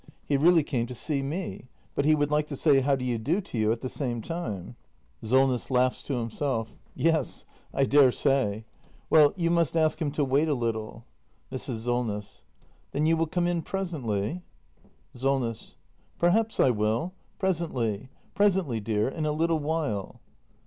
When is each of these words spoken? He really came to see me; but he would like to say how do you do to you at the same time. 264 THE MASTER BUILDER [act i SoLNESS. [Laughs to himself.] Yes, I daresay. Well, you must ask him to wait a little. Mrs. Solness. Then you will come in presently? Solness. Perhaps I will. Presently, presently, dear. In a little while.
He 0.25 0.35
really 0.35 0.63
came 0.63 0.87
to 0.87 0.95
see 0.95 1.21
me; 1.21 1.67
but 1.93 2.05
he 2.05 2.15
would 2.15 2.31
like 2.31 2.47
to 2.47 2.55
say 2.55 2.81
how 2.81 2.95
do 2.95 3.05
you 3.05 3.19
do 3.19 3.39
to 3.39 3.55
you 3.59 3.71
at 3.71 3.81
the 3.81 3.87
same 3.87 4.19
time. 4.23 4.75
264 5.23 5.77
THE 5.77 5.83
MASTER 5.83 6.13
BUILDER 6.15 6.25
[act 6.25 6.33
i 6.33 6.35
SoLNESS. 6.35 6.53
[Laughs 6.55 6.73
to 6.73 6.73
himself.] 6.73 6.77
Yes, 6.95 7.45
I 7.71 7.83
daresay. 7.85 8.65
Well, 9.11 9.33
you 9.35 9.51
must 9.51 9.77
ask 9.77 10.01
him 10.01 10.09
to 10.13 10.23
wait 10.25 10.47
a 10.49 10.55
little. 10.55 11.05
Mrs. 11.51 11.85
Solness. 11.85 12.41
Then 12.93 13.05
you 13.05 13.15
will 13.15 13.27
come 13.27 13.45
in 13.45 13.61
presently? 13.61 14.41
Solness. 15.13 15.77
Perhaps 16.17 16.59
I 16.59 16.71
will. 16.71 17.13
Presently, 17.37 18.09
presently, 18.33 18.79
dear. 18.79 19.07
In 19.07 19.27
a 19.27 19.31
little 19.31 19.59
while. 19.59 20.19